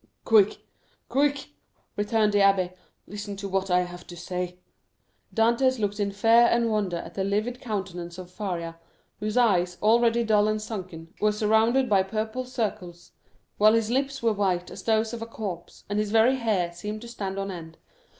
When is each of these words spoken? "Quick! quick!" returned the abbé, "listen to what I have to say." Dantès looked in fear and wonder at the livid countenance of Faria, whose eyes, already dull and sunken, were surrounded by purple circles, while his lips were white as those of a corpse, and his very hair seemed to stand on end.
"Quick! 0.25 0.57
quick!" 1.09 1.49
returned 1.95 2.33
the 2.33 2.39
abbé, 2.39 2.73
"listen 3.05 3.35
to 3.37 3.47
what 3.47 3.69
I 3.69 3.81
have 3.81 4.07
to 4.07 4.17
say." 4.17 4.57
Dantès 5.31 5.77
looked 5.77 5.99
in 5.99 6.11
fear 6.11 6.47
and 6.49 6.71
wonder 6.71 6.97
at 6.97 7.13
the 7.13 7.23
livid 7.23 7.61
countenance 7.61 8.17
of 8.17 8.31
Faria, 8.31 8.77
whose 9.19 9.37
eyes, 9.37 9.77
already 9.79 10.23
dull 10.23 10.47
and 10.47 10.59
sunken, 10.59 11.13
were 11.21 11.31
surrounded 11.31 11.87
by 11.87 12.01
purple 12.01 12.45
circles, 12.45 13.11
while 13.59 13.73
his 13.73 13.91
lips 13.91 14.23
were 14.23 14.33
white 14.33 14.71
as 14.71 14.81
those 14.81 15.13
of 15.13 15.21
a 15.21 15.27
corpse, 15.27 15.83
and 15.87 15.99
his 15.99 16.09
very 16.09 16.37
hair 16.37 16.73
seemed 16.73 17.01
to 17.01 17.07
stand 17.07 17.37
on 17.37 17.51
end. 17.51 17.77